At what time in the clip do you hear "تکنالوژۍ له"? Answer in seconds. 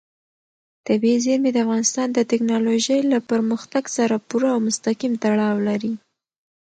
2.31-3.17